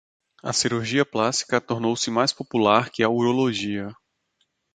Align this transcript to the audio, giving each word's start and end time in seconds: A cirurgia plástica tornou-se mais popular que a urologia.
A 0.41 0.51
cirurgia 0.51 1.05
plástica 1.05 1.61
tornou-se 1.61 2.09
mais 2.09 2.33
popular 2.33 2.89
que 2.89 3.03
a 3.03 3.09
urologia. 3.11 3.95